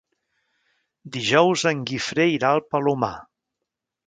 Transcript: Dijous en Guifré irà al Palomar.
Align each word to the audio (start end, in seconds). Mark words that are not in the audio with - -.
Dijous 1.17 1.67
en 1.73 1.83
Guifré 1.91 2.27
irà 2.39 2.53
al 2.57 2.65
Palomar. 2.73 3.13